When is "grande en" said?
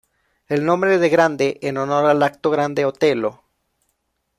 1.09-1.77